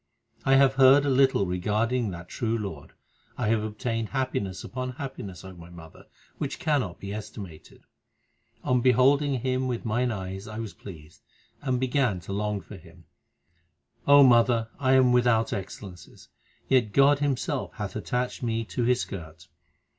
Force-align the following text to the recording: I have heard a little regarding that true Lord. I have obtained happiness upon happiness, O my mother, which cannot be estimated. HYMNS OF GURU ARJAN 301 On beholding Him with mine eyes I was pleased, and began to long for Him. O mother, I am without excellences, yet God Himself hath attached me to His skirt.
I 0.47 0.55
have 0.55 0.73
heard 0.81 1.05
a 1.05 1.09
little 1.11 1.45
regarding 1.45 2.09
that 2.09 2.27
true 2.27 2.57
Lord. 2.57 2.93
I 3.37 3.49
have 3.49 3.61
obtained 3.61 4.09
happiness 4.09 4.63
upon 4.63 4.93
happiness, 4.93 5.45
O 5.45 5.53
my 5.53 5.69
mother, 5.69 6.07
which 6.39 6.57
cannot 6.57 6.99
be 6.99 7.13
estimated. 7.13 7.83
HYMNS 8.63 8.63
OF 8.63 8.63
GURU 8.63 8.73
ARJAN 8.73 8.79
301 8.79 8.79
On 8.79 8.81
beholding 8.81 9.41
Him 9.41 9.67
with 9.67 9.85
mine 9.85 10.11
eyes 10.11 10.47
I 10.47 10.57
was 10.57 10.73
pleased, 10.73 11.21
and 11.61 11.79
began 11.79 12.19
to 12.21 12.33
long 12.33 12.61
for 12.61 12.77
Him. 12.77 13.05
O 14.07 14.23
mother, 14.23 14.69
I 14.79 14.93
am 14.93 15.11
without 15.11 15.53
excellences, 15.53 16.29
yet 16.67 16.93
God 16.93 17.19
Himself 17.19 17.73
hath 17.75 17.95
attached 17.95 18.41
me 18.41 18.65
to 18.65 18.81
His 18.83 19.01
skirt. 19.01 19.49